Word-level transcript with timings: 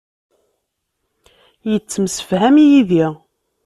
Yettemsefham 1.69 2.55
yid-i. 2.65 3.05